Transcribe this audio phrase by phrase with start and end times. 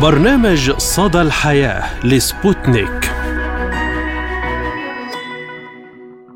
[0.00, 3.12] برنامج صدى الحياة لسبوتنيك.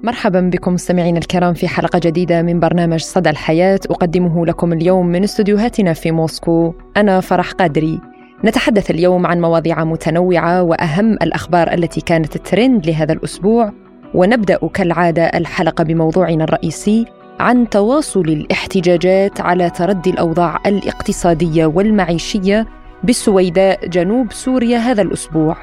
[0.03, 3.81] مرحبا بكم مستمعينا الكرام في حلقة جديدة من برنامج صدى الحياة.
[3.91, 8.01] أقدمه لكم اليوم من استديوهاتنا في موسكو أنا فرح قادري.
[8.45, 13.73] نتحدث اليوم عن مواضيع متنوعة وأهم الأخبار التي كانت الترند لهذا الأسبوع.
[14.15, 17.07] ونبدأ كالعادة الحلقة بموضوعنا الرئيسي
[17.41, 22.67] عن تواصل الاحتجاجات على تردي الأوضاع الاقتصادية والمعيشية
[23.03, 25.57] بالسويداء جنوب سوريا هذا الأسبوع.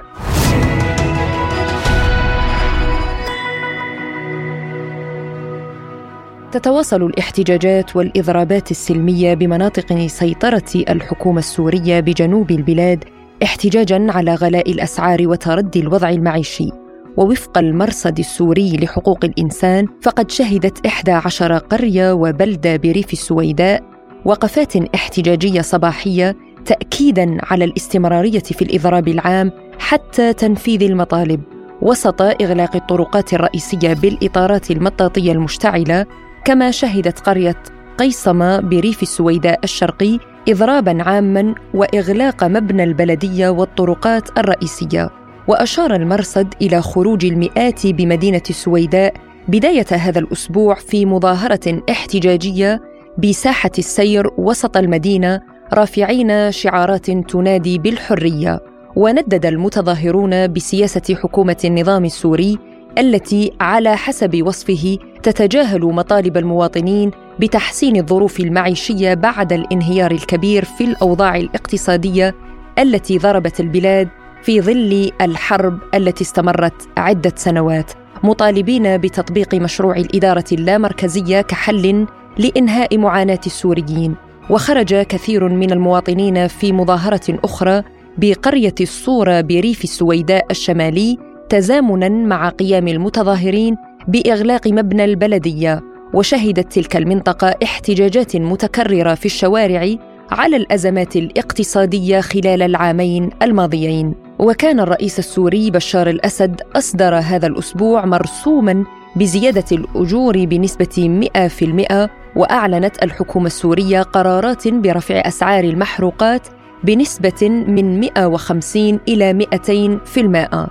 [6.52, 13.04] تتواصل الاحتجاجات والإضرابات السلمية بمناطق سيطرة الحكومة السورية بجنوب البلاد
[13.44, 16.70] احتجاجا على غلاء الأسعار وتردي الوضع المعيشي.
[17.18, 23.84] ووفق المرصد السوري لحقوق الإنسان فقد شهدت 11 قرية وبلدة بريف السويداء
[24.26, 26.36] وقفات احتجاجية صباحية
[26.68, 31.42] تاكيدا على الاستمرارية في الإضراب العام حتى تنفيذ المطالب
[31.82, 36.06] وسط إغلاق الطرقات الرئيسية بالإطارات المطاطية المشتعلة
[36.46, 37.64] كما شهدت قرية
[37.98, 45.10] قيصمة بريف السويداء الشرقي إضرابا عاما وإغلاق مبنى البلدية والطرقات الرئيسية.
[45.48, 49.14] وأشار المرصد إلى خروج المئات بمدينة السويداء
[49.48, 52.82] بداية هذا الأسبوع في مظاهرة احتجاجية
[53.18, 55.42] بساحة السير وسط المدينة
[55.74, 58.60] رافعين شعارات تنادي بالحرية
[58.96, 62.58] وندد المتظاهرون بسياسة حكومة النظام السوري
[62.98, 71.36] التي على حسب وصفه تتجاهل مطالب المواطنين بتحسين الظروف المعيشية بعد الانهيار الكبير في الأوضاع
[71.36, 72.36] الاقتصادية
[72.80, 74.10] التي ضربت البلاد
[74.44, 77.92] في ظل الحرب التي استمرت عدة سنوات.
[78.24, 82.08] مطالبين بتطبيق مشروع الإدارة اللامركزية كحل
[82.38, 84.16] لإنهاء معاناة السوريين.
[84.50, 87.84] وخرج كثير من المواطنين في مظاهرة أخرى
[88.18, 91.18] بقرية الصورة بريف السويداء الشمالي
[91.50, 93.78] تزامنا مع قيام المتظاهرين
[94.08, 95.84] بإغلاق مبنى البلدية
[96.14, 99.96] وشهدت تلك المنطقة احتجاجات متكررة في الشوارع
[100.32, 104.14] على الأزمات الاقتصادية خلال العامين الماضيين.
[104.40, 108.86] وكان الرئيس السوري بشار الأسد أصدر هذا الأسبوع مرسوما
[109.16, 116.48] بزيادة الأجور بنسبة 100% وأعلنت الحكومة السورية قرارات برفع أسعار المحروقات
[116.84, 120.70] بنسبة من 150 إلى 200%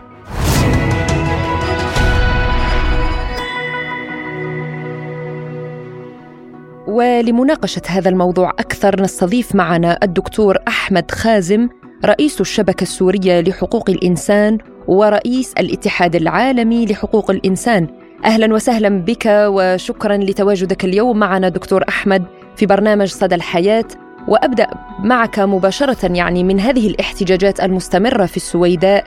[6.86, 11.68] ولمناقشة هذا الموضوع أكثر نستضيف معنا الدكتور أحمد خازم
[12.04, 18.05] رئيس الشبكة السورية لحقوق الإنسان ورئيس الاتحاد العالمي لحقوق الإنسان.
[18.24, 22.24] أهلا وسهلا بك وشكرا لتواجدك اليوم معنا دكتور أحمد
[22.56, 23.84] في برنامج صدى الحياة.
[24.28, 24.66] وأبدأ
[25.04, 29.04] معك مباشرة يعني من هذه الاحتجاجات المستمرة في السويداء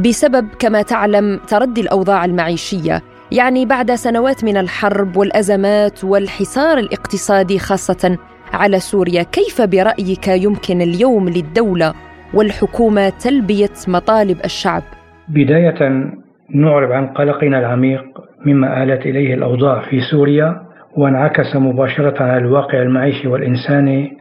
[0.00, 3.02] بسبب كما تعلم تردي الأوضاع المعيشية
[3.32, 8.18] يعني بعد سنوات من الحرب والأزمات والحصار الاقتصادي خاصة
[8.52, 11.94] على سوريا كيف برأيك يمكن اليوم للدولة
[12.34, 14.82] والحكومة تلبية مطالب الشعب؟
[15.28, 16.10] بداية
[16.54, 18.02] نعرب عن قلقنا العميق
[18.46, 20.56] مما آلت إليه الأوضاع في سوريا
[20.96, 24.12] وانعكس مباشرة على الواقع المعيشي والإنساني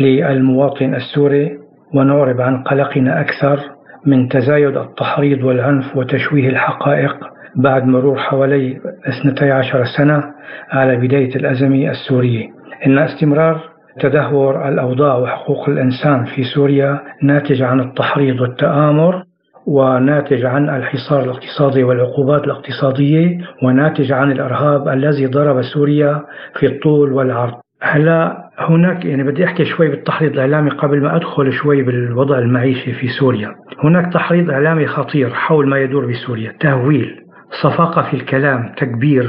[0.00, 1.58] للمواطن السوري
[1.94, 3.60] ونعرب عن قلقنا أكثر
[4.06, 7.16] من تزايد التحريض والعنف وتشويه الحقائق
[7.56, 10.24] بعد مرور حوالي 12 سنة
[10.72, 12.46] على بداية الأزمة السورية.
[12.86, 13.60] إن استمرار
[14.00, 19.22] تدهور الأوضاع وحقوق الإنسان في سوريا ناتج عن التحريض والتآمر
[19.68, 26.22] وناتج عن الحصار الاقتصادي والعقوبات الاقتصادية وناتج عن الإرهاب الذي ضرب سوريا
[26.58, 27.54] في الطول والعرض.
[27.82, 33.08] هلا هناك يعني بدي أحكي شوي بالتحريض الإعلامي قبل ما أدخل شوي بالوضع المعيشي في
[33.08, 33.54] سوريا.
[33.84, 37.16] هناك تحريض إعلامي خطير حول ما يدور بسوريا، تهويل،
[37.62, 39.24] صفاقة في الكلام تكبير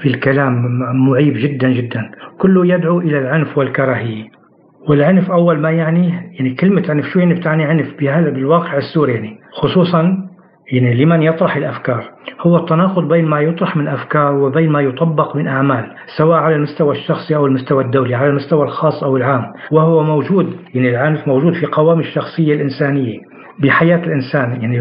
[0.00, 0.62] في الكلام
[1.06, 2.10] معيب جدا جدا.
[2.38, 4.41] كله يدعو إلى العنف والكراهية.
[4.88, 6.08] والعنف أول ما يعني
[6.38, 10.28] يعني كلمة عنف شو يعني بتعني عنف؟ بهذا بالواقع السوري يعني خصوصا
[10.72, 12.04] يعني لمن يطرح الأفكار.
[12.40, 15.84] هو التناقض بين ما يطرح من أفكار وبين ما يطبق من أعمال
[16.18, 19.44] سواء على المستوى الشخصي أو المستوى الدولي على المستوى الخاص أو العام.
[19.72, 23.18] وهو موجود يعني العنف موجود في قوام الشخصية الإنسانية
[23.58, 24.62] بحياة الإنسان.
[24.62, 24.76] يعني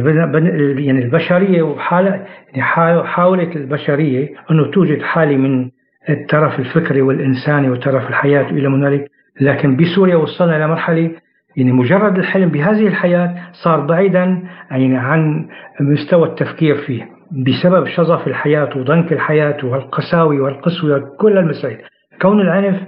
[0.86, 2.64] يعني البشرية وحالة يعني
[3.04, 5.70] حاولت البشرية أنه توجد حالة من
[6.10, 9.12] الترف الفكري والإنساني وترف الحياة إلى هنالك.
[9.42, 11.12] لكن بسوريا وصلنا إلى مرحلة
[11.58, 15.48] يعني مجرد الحلم بهذه الحياة صار بعيدا يعني عن
[15.80, 21.78] مستوى التفكير فيه بسبب شظف الحياة وضنك الحياة والقساوي والقسوة كل المسائل.
[22.22, 22.82] كون العنف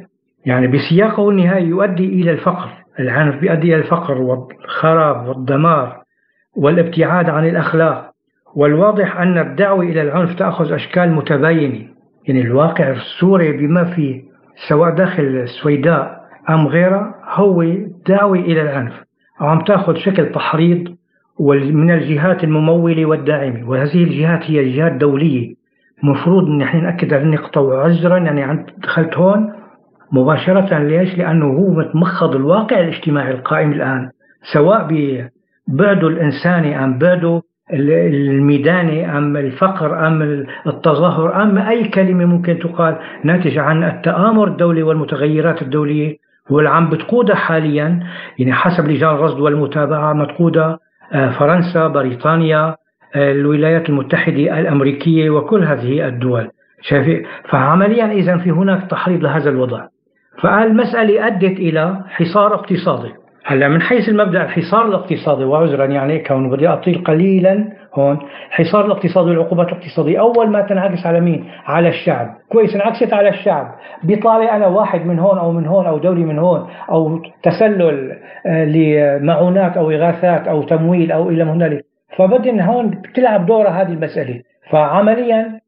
[0.46, 2.70] يعني بسياقه النهائي يؤدي إلى الفقر.
[3.00, 5.98] العنف بيؤدي إلى الفقر والخراب والدمار
[6.58, 8.10] والابتعاد عن الأخلاق.
[8.56, 11.88] والواضح أن الدعوة إلى العنف تأخذ أشكال متباينة.
[12.28, 14.22] يعني الواقع السوري بما فيه
[14.70, 17.64] سواء داخل السويداء أم غيرها هو
[18.08, 18.94] دعوة إلى العنف
[19.40, 20.96] عم تأخذ شكل تحريض
[21.74, 23.70] من الجهات الممولة والداعمة.
[23.70, 25.54] وهذه الجهات هي جهات دولية.
[26.04, 29.54] مفروض إن إحنا نأكد على النقطه عذرا يعني عن دخلت هون
[30.12, 30.80] مباشرة.
[30.80, 34.10] ليش؟ لأنه هو متمخض الواقع الاجتماعي القائم الآن
[34.54, 34.88] سواء
[35.68, 37.42] ببعده الإنساني أم بعده
[37.74, 42.98] الميداني أم الفقر أم التظاهر أم أي كلمة ممكن تقال.
[43.24, 46.23] ناتجه عن التآمر الدولي والمتغيرات الدولية.
[46.50, 48.00] واللي عم بتقودها حاليا
[48.40, 50.80] يعني حسب لجان الرصد والمتابعة متقودها
[51.14, 52.76] آه، فرنسا بريطانيا
[53.16, 56.50] الولايات المتحدة الأمريكية وكل هذه الدول.
[56.82, 59.88] شايف؟ فعمليا إذا في هناك تحريض لهذا الوضع.
[60.42, 63.14] فالمسألة أدت إلى حصار اقتصادي.
[63.46, 68.20] هلا من حيث المبدأ الحصار الاقتصادي وعذرا يعني كون بدي أطيل قليلا هون
[68.50, 73.76] الحصار الاقتصادي والعقوبات الاقتصادية أول ما تنعكس على مين؟ على الشعب، كويس انعكست على الشعب،
[74.04, 78.66] بيطالع أنا واحد من هون أو من هون أو دولي من هون أو تسلل آه،
[78.66, 81.86] لمعونات أو إغاثات أو تمويل أو إلى هنالك،
[82.18, 84.42] فبدي هون بتلعب دورها هذه المسألة.
[84.70, 85.60] فعمليا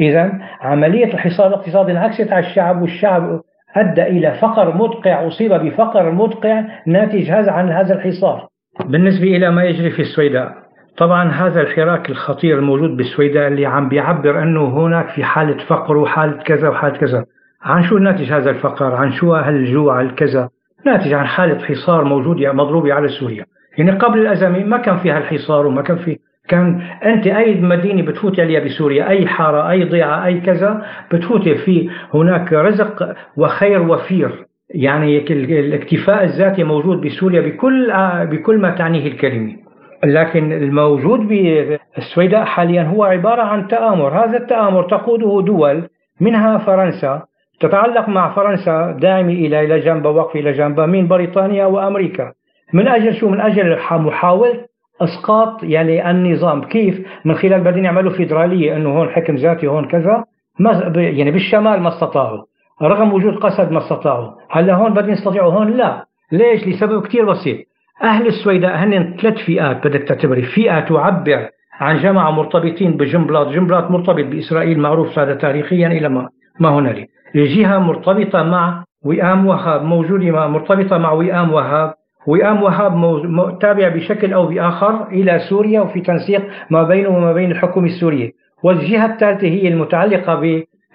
[0.00, 3.40] إذا عملية الحصار الاقتصادي انعكست على الشعب والشعب
[3.76, 8.48] أدى إلى فقر مدقع أصيب بفقر مدقع ناتج هذا عن هذا الحصار.
[8.84, 10.52] بالنسبة إلى ما يجري في السويداء
[10.96, 16.42] طبعا هذا الحراك الخطير الموجود بالسويداء اللي عم بيعبر أنه هناك في حالة فقر وحالة
[16.42, 17.24] كذا وحالة كذا.
[17.62, 20.48] عن شو ناتج هذا الفقر؟ عن شو هالجوع الكذا؟
[20.86, 23.44] ناتج عن حالة حصار موجودة مضروبة على سوريا
[23.78, 26.18] يعني قبل الأزمة ما كان فيها الحصار وما كان في
[26.48, 31.90] كان أنت أي مدينة بتفوت عليها بسوريا أي حارة أي ضيعة أي كذا بتفوتي في
[32.14, 34.46] هناك رزق وخير وفير.
[34.74, 37.92] يعني الاكتفاء الذاتي موجود بسوريا بكل
[38.26, 39.56] بكل ما تعنيه الكلمة.
[40.04, 44.24] لكن الموجود بالسويداء حاليا هو عبارة عن تآمر.
[44.24, 45.82] هذا التآمر تقوده دول
[46.20, 47.22] منها فرنسا.
[47.60, 52.32] تتعلق مع فرنسا داعمة إلى إلى جنبها وقف إلى جنبها من بريطانيا وأمريكا.
[52.72, 56.64] من أجل شو؟ من أجل محاولة أسقاط يعني النظام.
[56.64, 60.24] كيف؟ من خلال بدهم يعملوا فيدرالية إنه هون حكم ذاتي هون كذا.
[60.58, 62.42] ما يعني بالشمال ما استطاعوا.
[62.82, 64.30] رغم وجود قسد ما استطاعوا.
[64.50, 66.04] هلا هون بدهم يستطيعوا هون لا.
[66.32, 67.58] ليش؟ لسبب كثير بسيط.
[68.02, 70.42] أهل السويداء هن ثلاث فئات بدك تعتبري.
[70.42, 71.48] فئة تعبر
[71.80, 76.28] عن جماعة مرتبطين بجنبلاط جنبلاط مرتبط بإسرائيل معروف هذا تاريخيا إلى ما
[76.60, 77.08] ما هنالك.
[77.34, 81.94] الجهه مرتبطة مع وئام وهاب موجودة مرتبطة مع وئام وهاب.
[82.26, 87.86] وئام وهاب تابع بشكل أو بآخر إلى سوريا وفي تنسيق ما بينه وما بين الحكومة
[87.86, 88.30] السورية.
[88.62, 90.40] والجهة الثالثة هي المتعلقة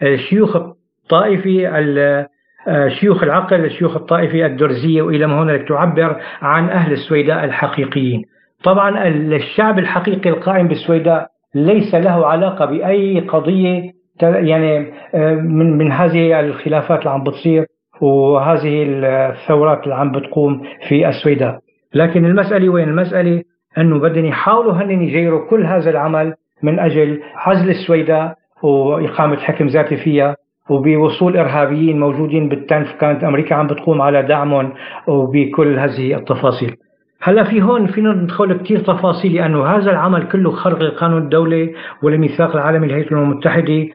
[0.02, 1.70] بشيوخ الطائفة
[2.88, 8.22] شيوخ العقل الشيوخ الطائفة الدرزية وإلى ما هنالك تعبر عن أهل السويداء الحقيقيين.
[8.64, 13.92] طبعا الشعب الحقيقي القائم بالسويداء ليس له علاقة بأي قضية
[14.22, 17.66] يعني آه، من من هذه الخلافات اللي عم بتصير.
[18.02, 21.60] وهذه الثورات اللي عم بتقوم في السويداء
[21.94, 23.44] لكن المسألة وين؟ المسألة
[23.78, 29.98] أنه بدهم يحاولوا هن يجيروا كل هذا العمل من أجل عزل السويداء وإقامة حكم ذاتي
[29.98, 30.36] فيها
[30.70, 32.92] وبوصول إرهابيين موجودين بالتنف.
[33.02, 34.74] كانت أمريكا عم بتقوم على دعمهم
[35.08, 36.76] وبكل هذه التفاصيل.
[37.22, 42.56] هلأ في هون فينا ندخل كثير تفاصيل لأنه هذا العمل كله خرق القانون الدولي والميثاق
[42.56, 43.86] العالمي للهيئة الأمم المتحدة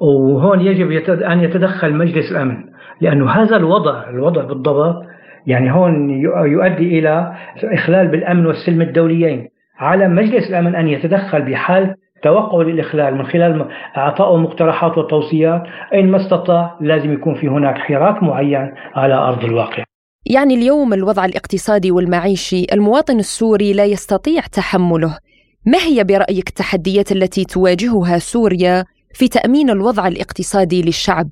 [0.00, 0.90] وهون يجب
[1.22, 2.56] أن يتدخل مجلس الأمن.
[3.00, 5.02] لأنه هذا الوضع الوضع بالضبط
[5.46, 6.10] يعني هون
[6.46, 7.32] يؤدي إلى
[7.64, 9.48] إخلال بالأمن والسلم الدوليين
[9.78, 15.62] على مجلس الأمن أن يتدخل بحال توقع للإخلال من خلال إعطائه مقترحات وتوصيات
[15.94, 19.84] أين ما استطاع لازم يكون في هناك حراك معين على أرض الواقع.
[20.26, 25.18] يعني اليوم الوضع الاقتصادي والمعيشي المواطن السوري لا يستطيع تحمله.
[25.66, 28.84] ما هي برأيك التحديات التي تواجهها سوريا
[29.14, 31.28] في تأمين الوضع الاقتصادي للشعب؟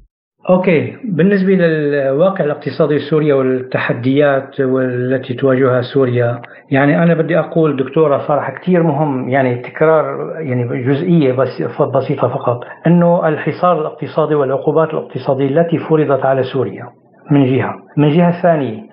[0.50, 8.50] أوكي بالنسبة للواقع الاقتصادي السوري والتحديات والتي تواجهها سوريا يعني أنا بدي أقول دكتورة فرح
[8.50, 15.78] كثير مهم يعني تكرار يعني جزئية بس بسيطة فقط إنه الحصار الاقتصادي والعقوبات الاقتصادية التي
[15.78, 17.01] فرضت على سوريا.
[17.30, 18.92] من جهة، من جهة ثانية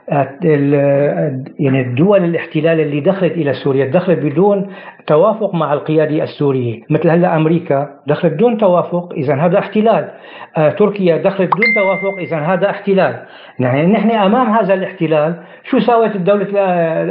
[1.60, 4.68] يعني الدول الاحتلال اللي دخلت إلى سوريا دخلت بدون
[5.08, 10.10] توافق مع القيادة السورية، مثل هلأ أمريكا دخلت بدون توافق، اذا هذا احتلال.
[10.58, 13.16] آه، تركيا دخلت بدون توافق، اذا هذا احتلال.
[13.60, 16.48] يعني نحن أمام هذا الاحتلال، شو ساوت الدولة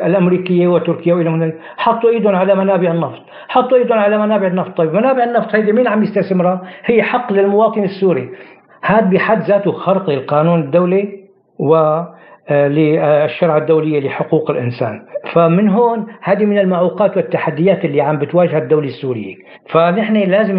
[0.07, 4.95] الأمريكية وتركيا وإلى هناك؟ حطوا إيدهم على منابع النفط، حطوا إيدهم على منابع النفط، طيب
[4.95, 8.29] منابع النفط هيدي مين عم يستثمرها؟ هي حق للمواطن السوري.
[8.83, 11.19] هذا بحد ذاته خرق القانون الدولي
[11.59, 12.03] و
[12.51, 15.03] آه، للشرع الدولية لحقوق الإنسان.
[15.33, 19.37] فمن هون هذه من المعوقات والتحديات اللي عم بتواجه الدولة السورية.
[19.71, 20.59] فنحن لازم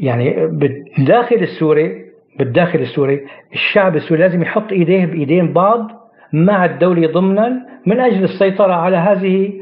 [0.00, 2.04] يعني بالداخل السوري
[2.38, 5.90] بالداخل السوري الشعب السوري لازم يحط إيديه بإيدين بعض
[6.32, 9.52] مع الدولة ضمنا من أجل السيطرة على هذه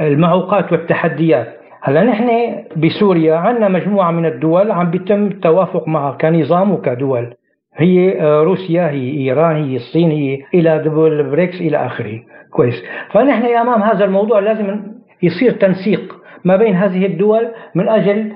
[0.00, 1.54] المعوقات والتحديات.
[1.86, 7.34] هلا نحن بسوريا عندنا مجموعة من الدول عم بيتم التوافق معها كنظام وكدول.
[7.76, 12.22] هي آه، روسيا هي إيران هي الصين هي إلى دول بريكس إلى آخره.
[12.50, 12.82] كويس.
[13.10, 14.80] فنحن أمام هذا الموضوع لازم
[15.22, 16.14] يصير تنسيق
[16.44, 18.32] ما بين هذه الدول من أجل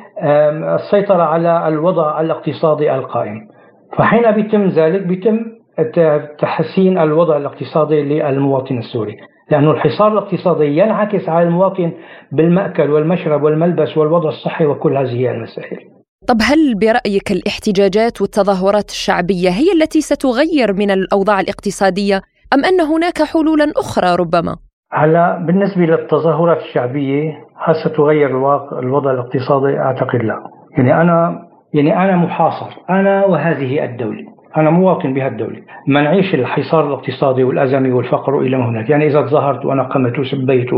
[0.74, 3.48] السيطرة على الوضع الاقتصادي القائم.
[3.96, 5.40] فحين بيتم ذلك بيتم
[6.38, 9.16] تحسين الوضع الاقتصادي للمواطن السوري.
[9.50, 11.92] لأن الحصار الاقتصادي ينعكس على المواطن
[12.32, 15.78] بالمأكل والمشرب والملبس والوضع الصحي وكل هذه المسائل
[16.28, 22.22] طب هل برأيك الاحتجاجات والتظاهرات الشعبية هي التي ستغير من الأوضاع الاقتصادية
[22.54, 24.56] أم أن هناك حلولا أخرى ربما؟
[24.92, 28.30] هلا بالنسبة للتظاهرات الشعبية هل ستغير
[28.78, 30.38] الوضع الاقتصادي؟ أعتقد لا
[30.78, 34.24] يعني أنا يعني أنا محاصر أنا وهذه الدولة
[34.56, 38.90] أنا مواطن بهالدولة ما نعيش الحصار الاقتصادي والأزمة والفقر إلى ما هناك.
[38.90, 40.70] يعني إذا تظاهرت وأنا قمت وسبيت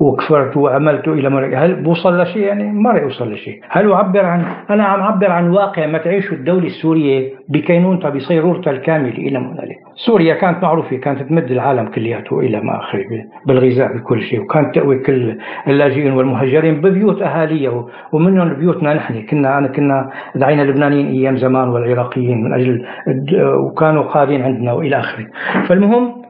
[0.00, 4.44] وكفرت وعملت إلى مرة هل بوصل لشيء يعني ما راح يوصل لشيء هل أعبر عن
[4.70, 9.76] أنا عم أعبر عن واقع ما تعيشه الدولة السورية بكينونتها بصيرورتها الكاملة إلى هنالك
[10.06, 13.04] سوريا كانت معروفة كانت تمد العالم كلياته إلى ما آخره
[13.46, 15.38] بالغذاء بكل شيء وكانت تأوي كل
[15.68, 19.22] اللاجئين والمهاجرين ببيوت اهاليها ومنهم بيوتنا نحن.
[19.22, 22.86] كنا أنا كنا دعينا اللبنانيين أيام زمان والعراقيين من أجل
[23.42, 25.26] وكانوا قاعدين عندنا وإلى آخره.
[25.68, 26.22] فالمهم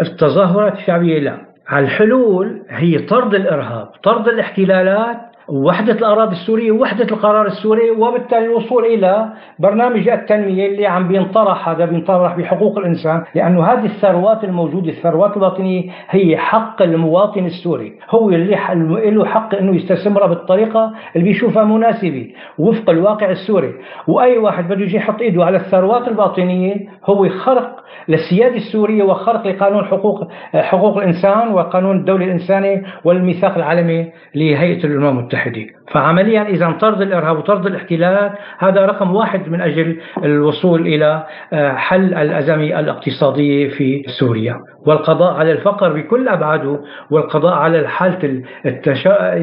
[0.00, 1.51] التظاهرات الشعبية لا.
[1.72, 5.16] الحلول هي طرد الإرهاب، طرد الاحتلالات
[5.48, 9.28] وحدة الأراضي السورية ووحدة القرار السوري وبالتالي الوصول إلى
[9.58, 15.90] برنامج التنمية اللي عم بينطرح هذا بينطرح بحقوق الإنسان لأنه هذه الثروات الموجودة الثروات الوطنية
[16.10, 22.90] هي حق المواطن السوري هو اللي له حق أنه يستثمرها بالطريقة اللي بيشوفها مناسبة وفق
[22.90, 23.74] الواقع السوري.
[24.06, 29.84] وأي واحد بده يجي يحط إيده على الثروات الباطنية هو خرق للسيادة السورية وخرق لقانون
[29.84, 35.66] حقوق حقوق الإنسان وقانون الدولة الإنسانية والميثاق العالمي لهيئة الأمم المتحدة.
[35.92, 42.14] فعمليا إذا طرد الإرهاب وطرد الاحتلالات هذا رقم واحد من أجل الوصول إلى آه، حل
[42.14, 44.60] الأزمة الاقتصادية في سوريا.
[44.86, 46.80] والقضاء على الفقر بكل أبعاده
[47.10, 49.38] والقضاء على حالة التشا...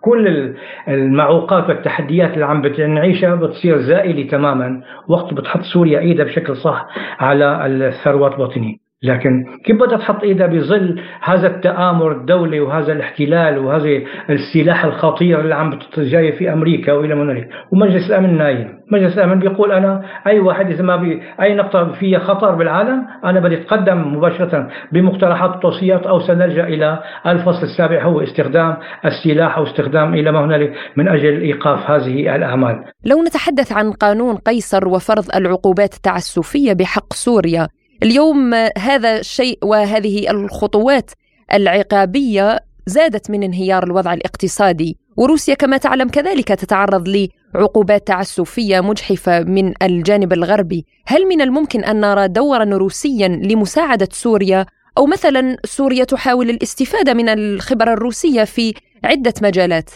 [0.00, 0.54] كل
[0.88, 4.80] المعوقات والتحديات اللي عم بنعيشها بتصير زائلة تماما.
[5.08, 6.86] وقت بتحط سوريا إيدها بشكل صح
[7.20, 8.83] على الثروات الوطنية.
[9.04, 15.54] لكن كيف بدها تحط إيدها بظل هذا التآمر الدولي وهذا الاحتلال وهذا السلاح الخطير اللي
[15.54, 20.40] عم جاي في أمريكا وإلى من هنالك ومجلس الأمن نايم مجلس الأمن بيقول أنا أي
[20.40, 26.06] واحد إذا ما بي أي نقطة فيها خطر بالعالم أنا بدي أتقدم مباشرة بمقترحات التوصيات
[26.06, 31.40] أو سنلجأ إلى الفصل السابع هو استخدام السلاح أو استخدام إلى ما هنالك من أجل
[31.40, 32.84] إيقاف هذه الأعمال.
[33.04, 37.68] لو نتحدث عن قانون قيصر وفرض العقوبات التعسفية بحق سوريا
[38.04, 41.10] اليوم هذا الشيء وهذه الخطوات
[41.52, 49.72] العقابية زادت من انهيار الوضع الاقتصادي وروسيا كما تعلم كذلك تتعرض لعقوبات تعسفية مجحفة من
[49.82, 50.86] الجانب الغربي.
[51.06, 54.66] هل من الممكن أن نرى دورا روسيا لمساعدة سوريا؟
[54.98, 59.90] أو مثلا سوريا تحاول الاستفادة من الخبرة الروسية في عدة مجالات؟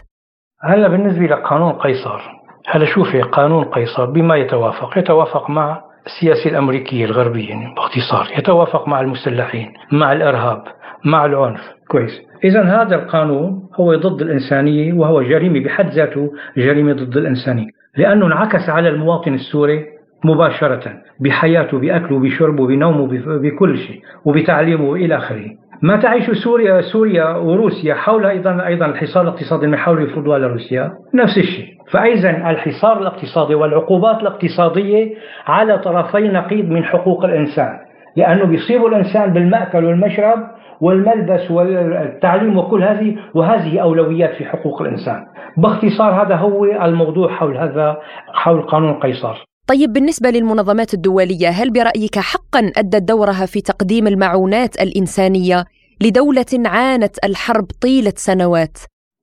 [0.62, 2.20] هلا بالنسبة لقانون قيصر
[2.66, 9.00] هلا شوفي قانون قيصر بما يتوافق يتوافق مع السياسة الأمريكية الغربية يعني باختصار يتوافق مع
[9.00, 10.62] المسلحين مع الإرهاب
[11.04, 11.60] مع العنف.
[11.88, 12.22] كويس.
[12.44, 18.68] إذا هذا القانون هو ضد الإنسانية وهو جريمة بحد ذاته جريمة ضد الإنسانية لأنه انعكس
[18.68, 19.86] على المواطن السوري
[20.24, 20.82] مباشرة
[21.20, 25.46] بحياته بأكله بشربه بنومه بكل شيء وبتعليمه وإلى آخره.
[25.82, 30.92] ما تعيش سوريا سوريا وروسيا حول أيضا أيضا الحصار الاقتصادي اللي يحاولوا يفرضوه على روسيا؟
[31.14, 31.66] نفس الشيء.
[31.90, 35.14] فاذا الحصار الاقتصادي والعقوبات الاقتصادية
[35.47, 37.78] على طرفي نقيض من حقوق الإنسان
[38.16, 40.38] لأنه بيصيبوا الإنسان بالمأكل والمشرب
[40.80, 45.25] والملبس والتعليم وكل هذه وهذه أولويات في حقوق الإنسان.
[45.56, 47.97] باختصار هذا هو الموضوع حول هذا
[48.35, 49.48] حول قانون قيصر.
[49.68, 55.64] طيب بالنسبة للمنظمات الدولية هل برأيك حقا أدت دورها في تقديم المعونات الإنسانية
[56.02, 58.78] لدولة عانت الحرب طيلة سنوات؟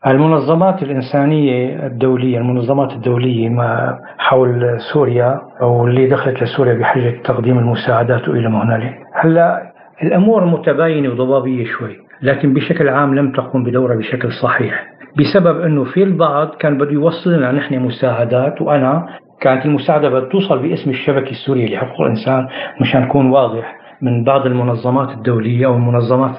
[0.08, 8.28] المنظمات الإنسانية الدولية المنظمات الدولية ما حول سوريا أو اللي دخلت لسوريا بحجة تقديم المساعدات
[8.28, 9.72] إلى ما هنالك هلأ
[10.04, 14.86] الأمور متباينة وضبابية شوي لكن بشكل عام لم تقم بدورها بشكل صحيح
[15.20, 19.08] بسبب أنه في البعض كان بده يوصل لنا نحن مساعدات وأنا
[19.42, 22.48] كانت المساعدة بدها توصل باسم الشبكة السورية لحقوق الإنسان
[22.82, 26.36] مشان نكون واضح من بعض المنظمات الدولية والمنظمات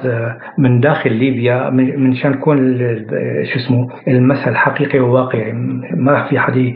[0.59, 2.79] من داخل ليبيا من شان يكون
[3.53, 5.53] شو اسمه المثل حقيقي وواقعي
[5.97, 6.73] ما في حد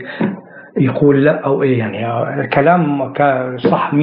[0.77, 3.13] يقول لا أو إيه يعني الكلام
[3.57, 3.95] صح 100%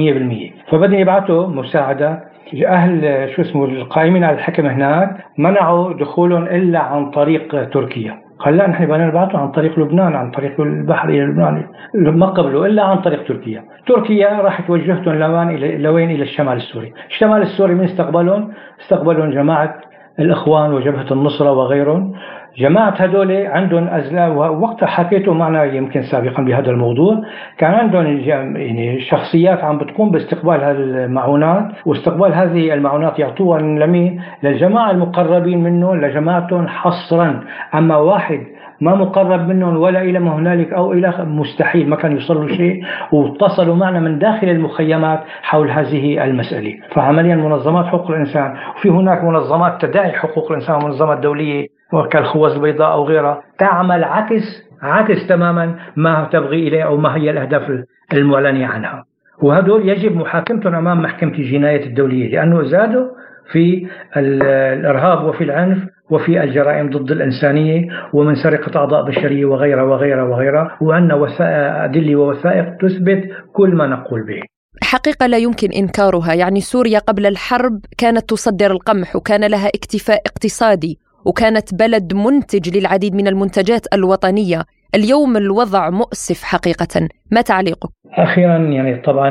[0.71, 2.23] فبدهم يبعثوا مساعدة
[2.67, 8.17] أهل شو اسمه القائمين على الحكم هناك منعوا دخولهم إلا عن طريق تركيا.
[8.39, 12.65] قال لا نحن بدنا نبعثه عن طريق لبنان عن طريق البحر إلى لبنان ما قبلوا
[12.65, 13.63] إلا عن طريق تركيا.
[13.87, 16.93] تركيا راح توجهتهم لوين إلى لوين إلى الشمال السوري.
[17.09, 19.75] الشمال السوري من استقبلهم؟ استقبلهم جماعة
[20.19, 22.13] الإخوان وجبهة النصرة وغيرهم.
[22.57, 27.21] جماعة هذول عندهم أزلام ووقتها حكيته معنا يمكن سابقا بهذا الموضوع
[27.57, 34.91] كان عندهم يعني شخصيات عم بتقوم باستقبال هذه المعونات واستقبال هذه المعونات يعطوها لمين؟ للجماعة
[34.91, 37.39] المقربين منه لجماعتهم حصرا
[37.73, 38.39] أما واحد
[38.81, 43.75] ما مقرب منهم ولا إلى ما هنالك أو إلى مستحيل ما كان يوصلوا شيء واتصلوا
[43.75, 50.11] معنا من داخل المخيمات حول هذه المسألة فعمليا منظمات حقوق الإنسان وفي هناك منظمات تدعي
[50.11, 51.78] حقوق الإنسان ومنظمات دولية
[52.11, 53.43] كالخوذ البيضاء أو غيرها.
[53.59, 54.43] تعمل عكس
[54.81, 59.03] عكس تماما ما تبغي إليه أو ما هي الأهداف المعلنة عنها.
[59.41, 63.07] وهدول يجب محاكمتهم أمام محكمة الجناية الدولية لأنه زادوا
[63.51, 65.77] في الإرهاب وفي العنف
[66.09, 73.23] وفي الجرائم ضد الإنسانية ومن سرقة أعضاء بشرية وغيرها وغيرها وغيرها وعندنا أدلة ووثائق تثبت
[73.53, 74.41] كل ما نقول به.
[74.83, 80.97] حقيقة لا يمكن إنكارها يعني سوريا قبل الحرب كانت تصدر القمح وكان لها اكتفاء اقتصادي
[81.25, 84.63] وكانت بلد منتج للعديد من المنتجات الوطنية.
[84.95, 87.07] اليوم الوضع مؤسف حقيقة.
[87.31, 89.29] ما تعليقك؟ أخيرا يعني طبعا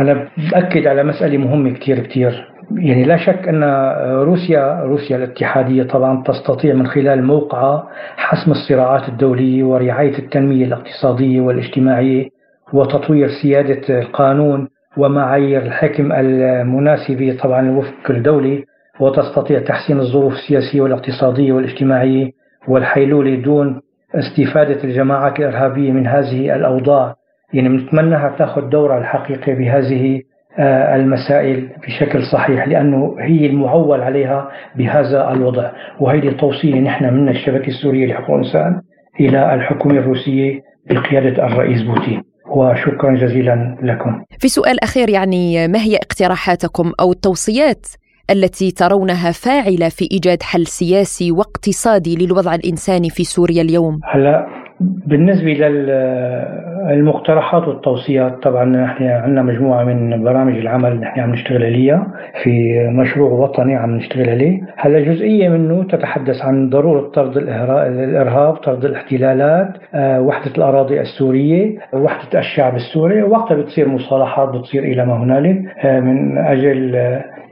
[0.00, 3.64] أنا بأكد على مسألة مهمة كثير كثير يعني لا شك أن
[4.22, 12.28] روسيا روسيا الاتحادية طبعا تستطيع من خلال موقعها حسم الصراعات الدولية ورعاية التنمية الاقتصادية والاجتماعية
[12.72, 18.62] وتطوير سيادة القانون ومعايير الحكم المناسبة طبعا وفق الدولة
[19.00, 22.30] وتستطيع تحسين الظروف السياسية والاقتصادية والاجتماعية
[22.68, 23.80] والحيلولة دون
[24.14, 27.14] استفادة الجماعات الإرهابية من هذه الأوضاع.
[27.52, 30.22] يعني بنتمنىها تأخذ دورها الحقيقي بهذه
[30.58, 35.70] آه، المسائل بشكل صحيح لأنه هي المعول عليها بهذا الوضع.
[36.00, 38.80] وهذه توصية نحن من الشبكة السورية لحقوق الإنسان
[39.20, 40.60] إلى الحكومة الروسية
[40.90, 42.22] بقيادة الرئيس بوتين.
[42.50, 44.24] وشكرا جزيلا لكم.
[44.38, 47.86] في سؤال أخير يعني ما هي اقتراحاتكم أو التوصيات
[48.30, 54.46] التي ترونها فاعلة في إيجاد حل سياسي واقتصادي للوضع الإنساني في سوريا اليوم؟ هلا
[54.80, 55.52] بالنسبة
[56.88, 62.06] للمقترحات والتوصيات طبعا نحن عندنا مجموعة من برامج العمل نحن عم نشتغل عليها
[62.42, 68.84] في مشروع وطني عم نشتغل عليه، هلا جزئية منه تتحدث عن ضرورة طرد الإرهاب، طرد
[68.84, 75.62] الاحتلالات، آه، وحدة الأراضي السورية، وحدة الشعب السوري، وقتها بتصير مصالحات بتصير إلى ما هنالك
[75.84, 76.96] آه، من أجل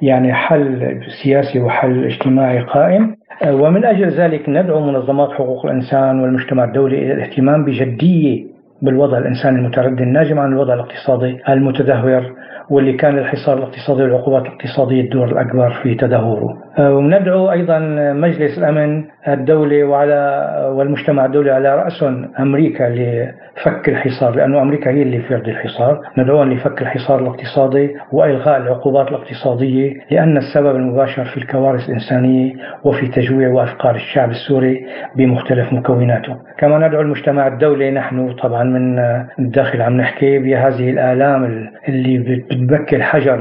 [0.03, 3.17] يعني حل سياسي وحل اجتماعي قائم.
[3.47, 8.45] ومن أجل ذلك ندعو منظمات حقوق الإنسان والمجتمع الدولي إلى الاهتمام بجدية
[8.83, 12.33] بالوضع الإنساني المتردي الناجم عن الوضع الاقتصادي المتدهور
[12.71, 16.49] واللي كان الحصار الاقتصادي والعقوبات الاقتصادية الدور الأكبر في تدهوره.
[16.49, 17.79] آه، وندعو أيضا
[18.13, 25.19] مجلس الأمن الدولي وعلى والمجتمع الدولي على رأسهم أمريكا لفك الحصار لأنه أمريكا هي اللي
[25.19, 26.01] فرض الحصار.
[26.19, 32.53] ندعوهم لفك الحصار الاقتصادي وإلغاء العقوبات الاقتصادية لأن السبب المباشر في الكوارث الإنسانية
[32.85, 34.87] وفي تجويع وأفكار الشعب السوري
[35.17, 36.37] بمختلف مكوناته.
[36.59, 38.99] كما ندعو المجتمع الدولي نحن طبعا من
[39.39, 43.39] الداخل عم نحكي بهذه الآلام اللي بتبكي الحجر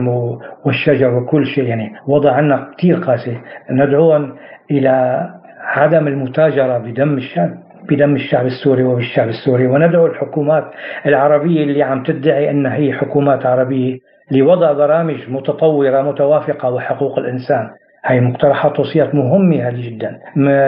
[0.66, 3.27] والشجر وكل شيء يعني وضع عنا كثير قاسي.
[3.72, 4.36] ندعوهم
[4.72, 5.26] إلى
[5.62, 7.50] عدم المتاجرة بدم الشعب
[7.90, 10.64] بدم الشعب السوري وبالشعب السوري وندعو الحكومات
[11.06, 14.00] العربية اللي عم تدعي أنها هي حكومات عربية
[14.32, 17.70] لوضع برامج متطورة متوافقة وحقوق الإنسان.
[18.06, 20.20] هي مقترحات توصيات مهمة جدا.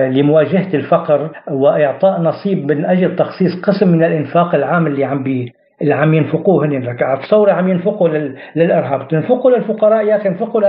[0.10, 5.94] لمواجهة الفقر وإعطاء نصيب من أجل تخصيص قسم من الإنفاق العام اللي عم بي اللي
[5.96, 8.10] عم ينفقوه هن تصور عم ينفقوا
[8.56, 9.08] للإرهاب.
[9.08, 10.62] تنفقوا للفقراء يا أخي انفقوا.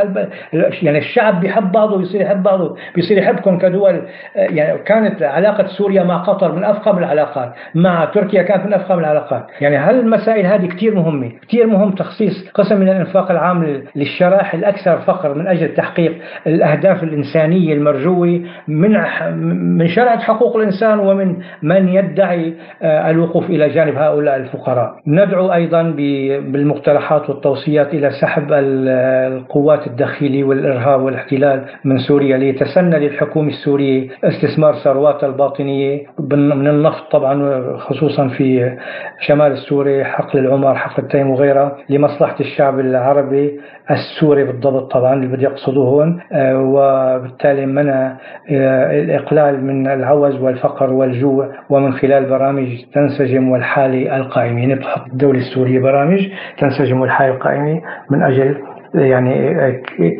[0.83, 2.77] يعني الشعب بيحب بعضه بيصير يحب بعضه.
[2.95, 4.03] بيصير يحبكم كدول
[4.35, 9.47] يعني كانت علاقة سوريا مع قطر من افخم العلاقات مع تركيا كانت من افخم العلاقات.
[9.61, 11.31] يعني هالمسائل هذه كثير مهمة.
[11.49, 17.75] كثير مهم تخصيص قسم من الإنفاق العام للشرائح الأكثر فقر من أجل تحقيق الأهداف الإنسانية
[17.75, 18.97] المرجوة من
[19.79, 25.00] من شرعة حقوق الإنسان ومن من يدعي آه، الوقوف إلى جانب هؤلاء الفقراء.
[25.07, 25.83] ندعو أيضا
[26.53, 35.27] بالمقترحات والتوصيات إلى سحب القوات الداخلية والإرهاب والاحتلال من سوريا ليتسنى للحكومة السورية استثمار ثرواتها
[35.27, 38.77] الباطنية من النفط طبعا خصوصا في
[39.21, 43.61] شمال السوري حقل العمر حقل التيم وغيرها لمصلحة الشعب العربي
[43.91, 46.21] السوري بالضبط طبعا اللي بدي يقصدوه هون.
[46.33, 48.17] آه، وبالتالي منع
[48.51, 54.81] آه، الإقلال من العوز والفقر والجوع ومن خلال برامج تنسجم والحالة القائمة.
[55.13, 56.21] الدولة السورية برامج
[56.59, 58.57] تنسجم والحالة القائمة من أجل
[58.95, 59.33] يعني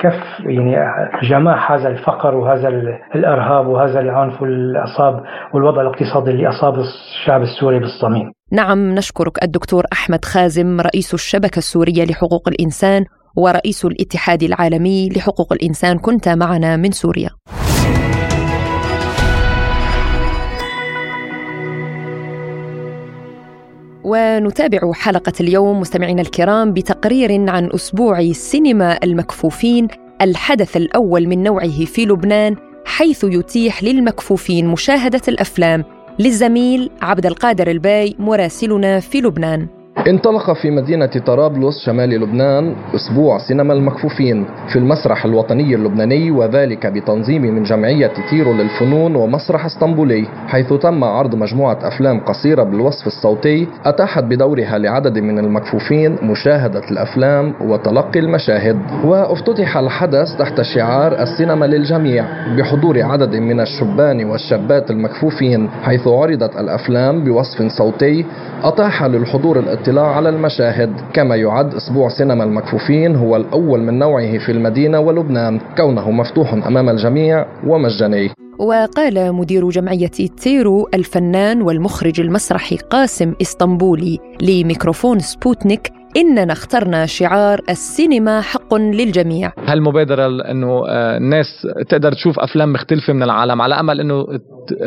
[0.01, 0.77] كف يعني
[1.23, 2.69] جماح هذا الفقر وهذا
[3.15, 8.33] الإرهاب وهذا العنف واللي اصاب والوضع الاقتصادي اللي أصاب الشعب السوري بالصميم.
[8.53, 13.05] نعم نشكرك الدكتور أحمد خازم رئيس الشبكة السورية لحقوق الإنسان
[13.37, 17.31] ورئيس الاتحاد العالمي لحقوق الإنسان كنت معنا من سوريا.
[24.05, 29.89] ونتابع حلقة اليوم مستمعينا الكرام بتقرير عن أسبوع سينما المكفوفين
[30.23, 35.85] الحدث الأول من نوعه في لبنان حيث يتيح للمكفوفين مشاهدة الأفلام.
[36.19, 39.80] للزميل عبد القادر الباي مراسلنا في لبنان.
[39.99, 47.43] انطلق في مدينة طرابلس شمال لبنان أسبوع سينما المكفوفين في المسرح الوطني اللبناني وذلك بتنظيم
[47.43, 54.25] من جمعية تيرو للفنون ومسرح اسطنبولي حيث تم عرض مجموعة أفلام قصيرة بالوصف الصوتي أتاحت
[54.25, 58.79] بدورها لعدد من المكفوفين مشاهدة الأفلام وتلقي المشاهد.
[59.05, 62.25] وافتتح الحدث تحت شعار السينما للجميع
[62.59, 68.25] بحضور عدد من الشبان والشابات المكفوفين حيث عرضت الأفلام بوصف صوتي
[68.63, 70.93] أتاح للحضور الاطلاع على المشاهد.
[71.13, 75.61] كما يعد أسبوع سينما المكفوفين هو الأول من نوعه في المدينة ولبنان.
[75.77, 78.31] كونه مفتوح أمام الجميع ومجاني.
[78.59, 80.07] وقال مدير جمعية
[80.43, 89.53] تيرو الفنان والمخرج المسرحي قاسم إسطنبولي لميكروفون سبوتنيك إننا اخترنا شعار السينما حق للجميع.
[89.67, 94.27] هالمبادرة أنه آه، الناس تقدر تشوف أفلام مختلفة من العالم على أمل أنه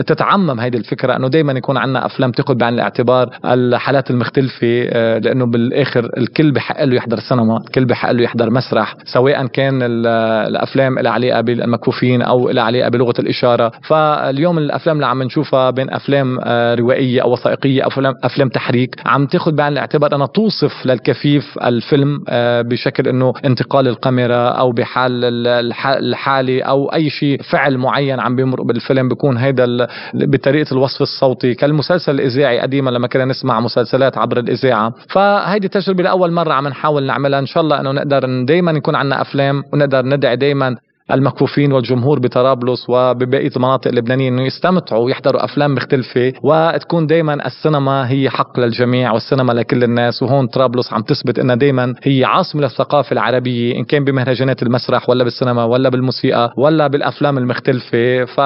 [0.08, 5.46] تتعمم هذه الفكرة أنه دائما يكون عندنا أفلام تأخذ بعين الاعتبار الحالات المختلفة آه، لأنه
[5.46, 11.10] بالآخر الكل بحق له يحضر سينما الكل بحق له يحضر مسرح سواء كان الأفلام اللي
[11.10, 13.72] علاقة بالمكفوفين أو اللي علاقة بلغة الإشارة.
[13.84, 17.90] فاليوم الأفلام اللي عم نشوفها بين أفلام آه، روائية أو وثائقية أو
[18.24, 23.88] أفلام تحريك عم تأخذ بعين الاعتبار أنها توصف للكثير كفيف الفيلم آه، بشكل إنه انتقال
[23.88, 25.48] الكاميرا أو بحال
[25.86, 31.54] الحالي أو أي شيء فعل معين عم بيمر بالفيلم بيكون هيدا بطريقة الوصف الصوتي.
[31.54, 34.94] كالمسلسل الإذاعي قديما لما كنا نسمع مسلسلات عبر الإذاعة.
[35.10, 37.40] فهيدي تجربه لأول مرة عم نحاول نعملها.
[37.40, 40.78] إن شاء الله إنه نقدر دائما يكون عندنا أفلام ونقدر ندعي دائما
[41.12, 48.30] المكفوفين والجمهور بطرابلس وببقية المناطق اللبنانية إنه يستمتعوا ويحضروا أفلام مختلفة وتكون دائما السينما هي
[48.30, 53.76] حق للجميع والسينما لكل الناس وهون طرابلس عم تثبت إنها دائما هي عاصمة للثقافه العربية
[53.76, 58.40] إن كان بمهرجانات المسرح ولا بالسينما ولا بالموسيقى ولا بالأفلام المختلفة ف...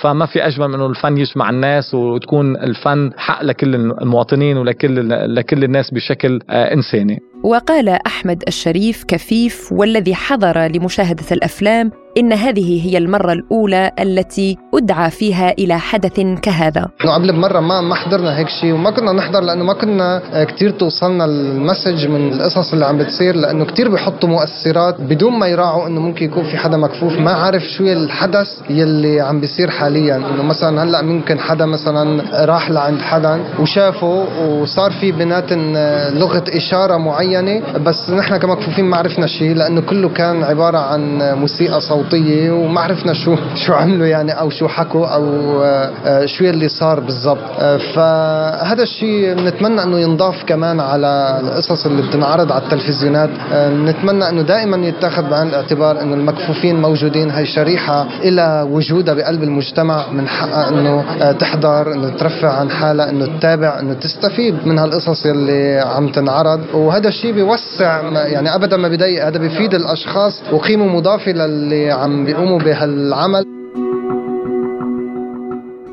[0.00, 5.64] فما في أجمل من إنه الفن يجمع الناس وتكون الفن حق لكل المواطنين ولكل لكل
[5.64, 7.18] الناس بشكل آه، إنساني.
[7.46, 15.10] وقال أحمد الشريف كفيف والذي حضر لمشاهدة الأفلام إن هذه هي المرة الأولى التي أدعى
[15.10, 16.88] فيها إلى حدث كهذا.
[17.14, 21.24] قبل بمرة ما ما حضرنا هيك شيء وما كنا نحضر لأنه ما كنا كتير توصلنا
[21.24, 26.24] المسج من القصص اللي عم بتصير لأنه كتير بيحطوا مؤثرات بدون ما يراعوا إنه ممكن
[26.24, 27.12] يكون في حدا مكفوف.
[27.12, 30.16] ما عارف شو الحدث يلي عم بيصير حاليا.
[30.16, 35.72] إنه مثلا هلأ ممكن حدا مثلا راح لعند حدا وشافه وصار في بيناتن
[36.14, 41.80] لغة إشارة معينة بس نحن كمكفوفين ما عرفنا شيء لأنه كله كان عبارة عن موسيقى
[41.80, 42.05] صوتية.
[42.10, 45.24] صوتيه وما عرفنا شو شو عملوا يعني أو شو حكوا أو
[45.62, 47.38] آه، شو اللي صار بالضبط.
[47.58, 53.30] آه، فهذا الشيء بنتمنى إنه ينضاف كمان على القصص اللي بتنعرض على التلفزيونات.
[53.52, 57.30] آه، نتمنى إنه دائما يتاخذ بعين الاعتبار إنه المكفوفين موجودين.
[57.30, 63.38] هي شريحة إلى وجودها بقلب المجتمع من حقها إنه تحضر إنه ترفع عن حالها إنه
[63.38, 66.60] تتابع إنه تستفيد من هالقصص اللي عم تنعرض.
[66.74, 72.58] وهذا الشيء بيوسع يعني ابدا ما بيضايق هذا بيفيد الأشخاص وقيمة مضافة للي عم بيقوموا
[72.58, 73.44] بهالعمل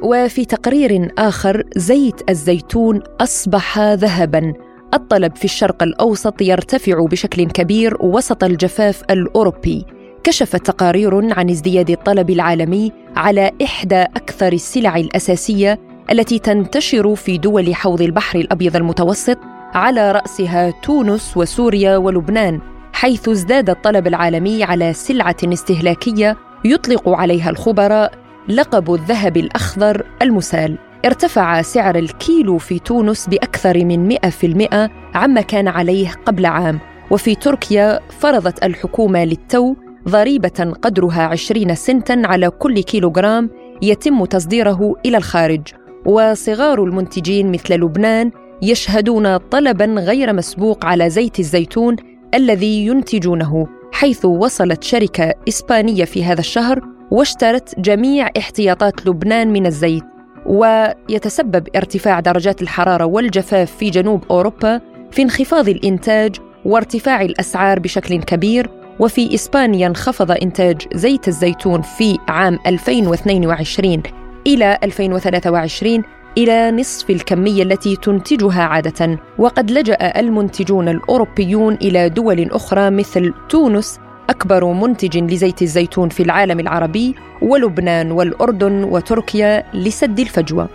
[0.02, 4.54] وفي تقرير آخر زيت الزيتون أصبح ذهباً.
[4.94, 9.86] الطلب في الشرق الأوسط يرتفع بشكل كبير وسط الجفاف الأوروبي.
[10.24, 15.80] كشفت تقارير عن ازدياد الطلب العالمي على إحدى أكثر السلع الأساسية
[16.12, 19.38] التي تنتشر في دول حوض البحر الأبيض المتوسط
[19.74, 22.72] على رأسها تونس وسوريا ولبنان.
[23.04, 28.13] حيث ازداد الطلب العالمي على سلعة استهلاكية يطلق عليها الخبراء
[28.50, 30.78] لقب الذهب الأخضر المسال.
[31.06, 36.80] ارتفع سعر الكيلو في تونس بأكثر من 100% عما كان عليه قبل عام.
[37.12, 39.76] وفي تركيا فرضت الحكومة للتو
[40.10, 43.50] ضريبة قدرها 20 سنتا على كل كيلوغرام
[43.82, 45.62] يتم تصديره إلى الخارج.
[46.06, 51.96] وصغار المنتجين مثل لبنان يشهدون طلبا غير مسبوق على زيت الزيتون
[52.34, 60.04] الذي ينتجونه حيث وصلت شركة إسبانية في هذا الشهر واشترت جميع احتياطات لبنان من الزيت.
[60.46, 68.69] ويتسبب ارتفاع درجات الحرارة والجفاف في جنوب أوروبا في انخفاض الإنتاج وارتفاع الأسعار بشكل كبير.
[69.00, 74.04] وفي إسبانيا انخفض إنتاج زيت الزيتون في عام 2022
[74.48, 76.04] إلى 2023
[76.38, 84.00] إلى نصف الكمية التي تنتجها عادة وقد لجأ المنتجون الأوروبيون إلى دول أخرى مثل تونس
[84.30, 90.69] أكبر منتج لزيت الزيتون في العالم العربي ولبنان والأردن وتركيا لسد الفجوة.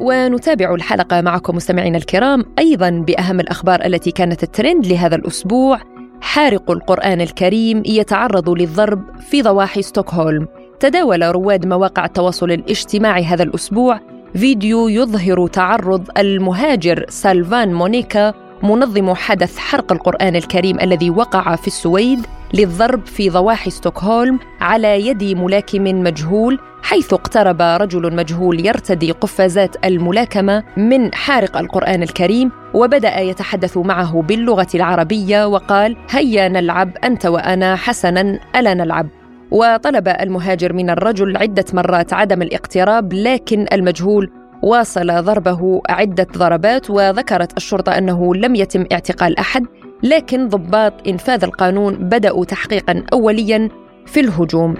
[0.00, 5.93] ونتابع الحلقة معكم مستمعينا الكرام أيضا بأهم الأخبار التي كانت الترند لهذا الأسبوع.
[6.24, 10.48] حارق القرآن الكريم يتعرض للضرب في ضواحي ستوكهولم.
[10.80, 14.00] تداول رواد مواقع التواصل الاجتماعي هذا الأسبوع
[14.34, 22.26] فيديو يظهر تعرض المهاجر سالفان مونيكا منظم حدث حرق القرآن الكريم الذي وقع في السويد
[22.54, 30.62] للضرب في ضواحي ستوكهولم على يد ملاكم مجهول حيث اقترب رجل مجهول يرتدي قفازات الملاكمة
[30.76, 38.40] من حارق القرآن الكريم وبدأ يتحدث معه باللغة العربية وقال هيا نلعب أنت وأنا حسنا
[38.56, 39.08] ألا نلعب؟
[39.50, 44.30] وطلب المهاجر من الرجل عدة مرات عدم الاقتراب لكن المجهول
[44.64, 49.66] واصل ضربه عدة ضربات وذكرت الشرطة أنه لم يتم اعتقال أحد
[50.02, 53.68] لكن ضباط إنفاذ القانون بدأوا تحقيقا اوليا
[54.06, 54.74] في الهجوم.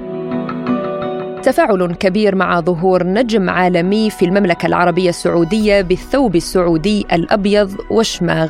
[1.42, 8.48] تفاعل كبير مع ظهور نجم عالمي في المملكة العربية السعودية بالثوب السعودي الأبيض والشماغ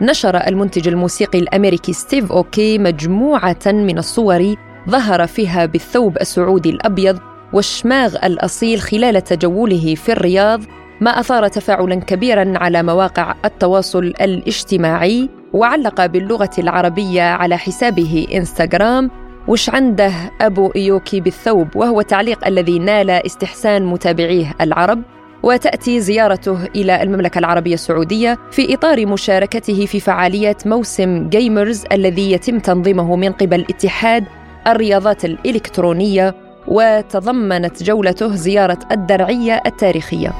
[0.00, 4.54] نشر المنتج الموسيقي الأمريكي ستيف أوكي مجموعة من الصور
[4.88, 7.18] ظهر فيها بالثوب السعودي الأبيض
[7.52, 10.60] والشماغ الأصيل خلال تجوله في الرياض
[11.00, 19.10] ما أثار تفاعلا كبيرا على مواقع التواصل الاجتماعي وعلق باللغة العربية على حسابه إنستغرام
[19.48, 25.02] وش عنده أبو إيوكي بالثوب وهو تعليق الذي نال استحسان متابعيه العرب
[25.42, 32.58] وتأتي زيارته إلى المملكة العربية السعودية في إطار مشاركته في فعاليه موسم جيمرز الذي يتم
[32.58, 34.24] تنظيمه من قبل اتحاد
[34.66, 36.49] الرياضات الإلكترونية.
[36.70, 40.32] وتضمنت جولته زيارة الدرعية التاريخية.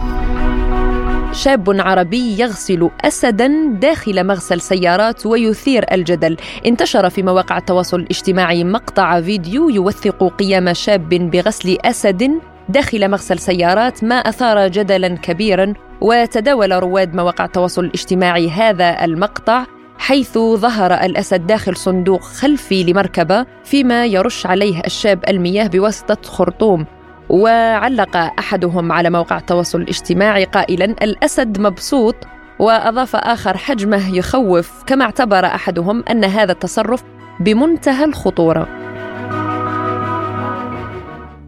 [1.32, 6.36] شاب عربي يغسل اسدا داخل مغسل سيارات ويثير الجدل.
[6.66, 12.30] انتشر في مواقع التواصل الاجتماعي مقطع فيديو يوثق قيام شاب بغسل أسد
[12.68, 15.74] داخل مغسل سيارات ما أثار جدلا كبيرا.
[16.00, 19.66] وتداول رواد مواقع التواصل الاجتماعي هذا المقطع
[20.00, 26.86] حيث ظهر الأسد داخل صندوق خلفي لمركبة فيما يرش عليه الشاب المياه بواسطة خرطوم.
[27.28, 32.14] وعلق أحدهم على موقع التواصل الاجتماعي قائلا الأسد مبسوط.
[32.58, 37.02] وأضاف آخر حجمه يخوف كما اعتبر أحدهم أن هذا التصرف
[37.40, 38.68] بمنتهى الخطورة.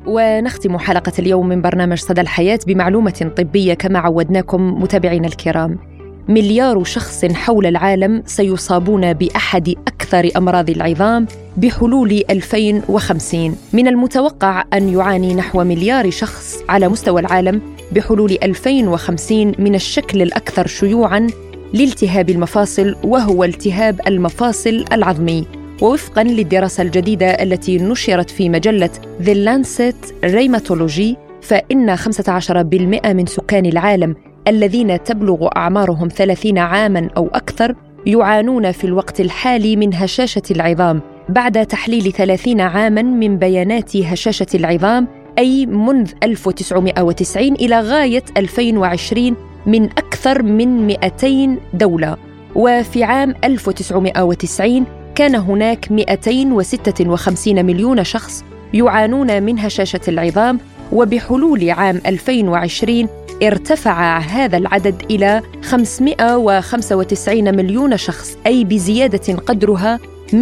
[0.06, 5.91] ونختم حلقة اليوم من برنامج صدى الحياة بمعلومة طبية كما عودناكم متابعينا الكرام.
[6.28, 15.35] مليار شخص حول العالم سيصابون بأحد أكثر أمراض العظام بحلول 2050 من المتوقع أن يعاني
[15.35, 21.26] نحو مليار شخص على مستوى العالم بحلول 2050 من الشكل الأكثر شيوعا
[21.72, 25.46] لالتهاب المفاصل وهو التهاب المفاصل العظمي.
[25.82, 34.16] ووفقا للدراسة الجديدة التي نشرت في مجلة The Lancet Rheumatology فإن 15% من سكان العالم
[34.48, 37.74] الذين تبلغ أعمارهم ثلاثين عاما أو أكثر
[38.07, 41.00] يعانون في الوقت الحالي من هشاشة العظام.
[41.28, 49.85] بعد تحليل ثلاثين عاما من بيانات هشاشة العظام أي منذ 1990 إلى غاية 2020 من
[49.85, 52.16] أكثر من 200 دولة.
[52.55, 60.59] وفي عام 1990 كان هناك 256 مليون شخص يعانون من هشاشة العظام
[60.92, 63.09] وبحلول عام 2020
[63.42, 69.98] ارتفع هذا العدد إلى 595 مليون شخص أي بزيادة قدرها
[70.33, 70.37] 132%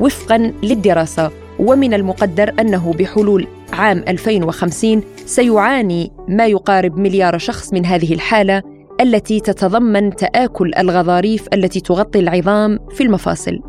[0.00, 8.14] وفقا للدراسة ومن المقدر أنه بحلول عام 2050 سيعاني ما يقارب مليار شخص من هذه
[8.14, 8.62] الحالة
[9.00, 13.60] التي تتضمن تآكل الغضاريف التي تغطي العظام في المفاصل.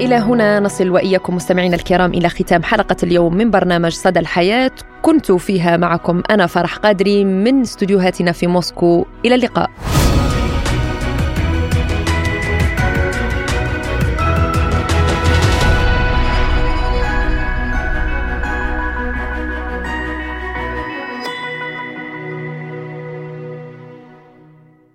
[0.00, 4.70] إلى هنا نصل وإياكم مستمعينا الكرام إلى ختام حلقة اليوم من برنامج صدى الحياة.
[5.02, 9.06] كنت فيها معكم أنا فرح قادري من استديوهاتنا في موسكو.
[9.24, 9.70] إلى اللقاء.